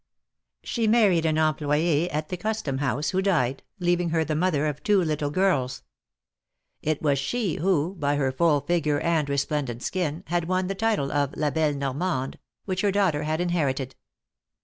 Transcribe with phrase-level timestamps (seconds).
[0.63, 4.65] She married an employ 6 at the Custom House, who died, leaving her the mother
[4.65, 5.83] of two little girls.
[6.81, 11.11] It was she, who, by her full figure and resplendent skin, had won the title
[11.11, 13.95] of ^^La belle Normande," which her daughter had inherited.